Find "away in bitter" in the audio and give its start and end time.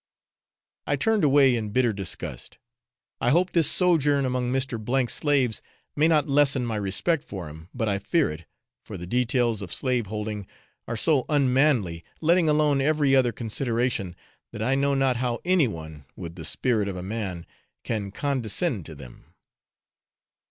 1.23-1.93